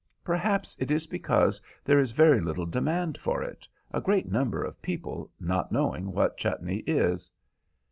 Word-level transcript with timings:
Perhaps 0.23 0.75
it 0.79 0.89
is 0.89 1.05
because 1.05 1.61
there 1.85 1.99
is 1.99 2.09
very 2.11 2.41
little 2.41 2.65
demand 2.65 3.19
for 3.19 3.43
it, 3.43 3.67
a 3.91 4.01
great 4.01 4.27
number 4.31 4.63
of 4.63 4.81
people 4.81 5.29
not 5.39 5.71
knowing 5.71 6.11
what 6.11 6.37
chutney 6.37 6.77
is." 6.87 7.29